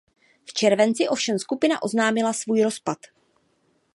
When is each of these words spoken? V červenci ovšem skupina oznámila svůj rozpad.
V 0.45 0.53
červenci 0.53 1.07
ovšem 1.09 1.39
skupina 1.39 1.81
oznámila 1.83 2.33
svůj 2.33 2.63
rozpad. 2.63 2.97